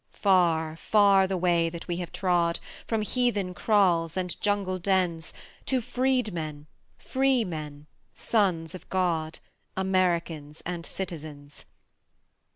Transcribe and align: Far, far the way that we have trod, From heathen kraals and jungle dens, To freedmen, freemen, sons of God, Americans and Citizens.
Far, 0.13 0.75
far 0.77 1.27
the 1.27 1.37
way 1.37 1.69
that 1.69 1.87
we 1.87 1.97
have 1.97 2.11
trod, 2.11 2.57
From 2.87 3.03
heathen 3.03 3.53
kraals 3.53 4.17
and 4.17 4.35
jungle 4.41 4.79
dens, 4.79 5.31
To 5.67 5.79
freedmen, 5.79 6.65
freemen, 6.97 7.85
sons 8.15 8.73
of 8.73 8.89
God, 8.89 9.37
Americans 9.77 10.63
and 10.65 10.87
Citizens. 10.87 11.65